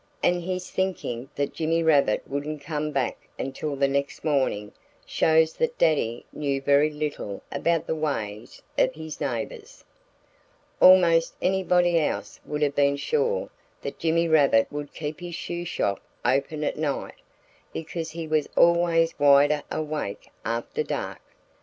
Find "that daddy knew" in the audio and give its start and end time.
5.53-6.59